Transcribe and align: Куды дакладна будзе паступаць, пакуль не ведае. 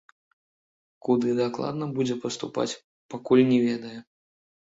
Куды 1.07 1.29
дакладна 1.39 1.85
будзе 1.99 2.15
паступаць, 2.23 2.67
пакуль 3.15 3.43
не 3.53 3.59
ведае. 3.67 3.95